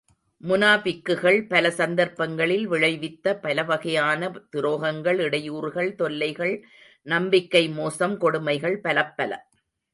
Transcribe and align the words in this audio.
முனாபிக்குகள் 0.43 1.47
பல 1.47 1.71
சந்தர்ப்பங்களில் 1.71 2.67
விளைவித்த 2.67 3.35
பலவகையான 3.35 4.31
துரோகங்கள், 4.55 5.19
இடையூறுகள், 5.19 5.95
தொல்லைகள், 5.95 6.55
நம்பிக்கை 7.07 7.69
மோசம், 7.69 8.17
கொடுமைகள் 8.17 8.81
பலப்பல. 8.81 9.33